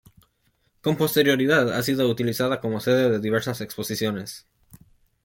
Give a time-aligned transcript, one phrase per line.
[0.81, 4.47] Con posterioridad, ha sido utilizada como sede de diversas exposiciones.